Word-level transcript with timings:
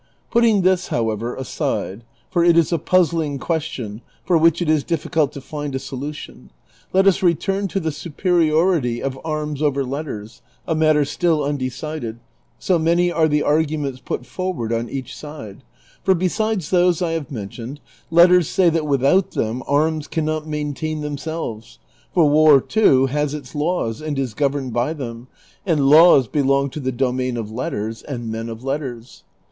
"Putting 0.31 0.63
this, 0.63 0.87
however, 0.87 1.35
aside, 1.35 2.03
for 2.31 2.43
it 2.43 2.57
is 2.57 2.71
a 2.73 2.79
puzzling 2.79 3.37
question 3.37 4.01
for 4.25 4.35
which 4.35 4.59
it 4.59 4.67
is 4.67 4.83
difficult 4.83 5.31
to 5.33 5.41
find 5.41 5.75
a 5.75 5.77
solution, 5.77 6.49
let 6.91 7.05
us 7.05 7.21
return 7.21 7.67
to 7.67 7.79
the 7.79 7.91
superiority 7.91 8.99
of 8.99 9.19
arms 9.23 9.61
over 9.61 9.83
letters, 9.85 10.41
a 10.67 10.73
matter 10.73 11.05
still 11.05 11.43
undecided, 11.43 12.17
so 12.57 12.79
many 12.79 13.11
are 13.11 13.27
the 13.27 13.43
arguments 13.43 14.01
put 14.03 14.25
forward 14.25 14.73
on 14.73 14.89
each 14.89 15.15
side; 15.15 15.61
for 16.03 16.15
l^esides 16.15 16.71
those 16.71 17.03
I 17.03 17.11
have 17.11 17.29
mentioned, 17.29 17.79
letters 18.09 18.47
say 18.49 18.71
that 18.71 18.87
without 18.87 19.29
them 19.33 19.61
arms 19.67 20.07
can 20.07 20.25
not 20.25 20.47
maintain 20.47 21.01
themselves, 21.01 21.77
for 22.11 22.27
war, 22.27 22.59
too, 22.59 23.05
has 23.05 23.35
its 23.35 23.53
laws 23.53 24.01
and 24.01 24.17
is 24.17 24.33
governed 24.33 24.73
by 24.73 24.93
them, 24.93 25.27
and 25.63 25.87
laws 25.87 26.27
belong 26.27 26.71
to 26.71 26.79
the 26.79 26.91
domain 26.91 27.37
of 27.37 27.51
letters 27.51 28.01
and 28.01 28.31
men 28.31 28.49
of 28.49 28.63
letters. 28.63 29.23